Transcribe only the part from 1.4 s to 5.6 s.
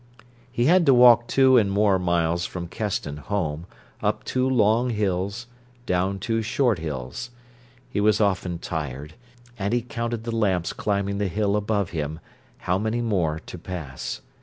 and more miles from Keston home, up two long hills,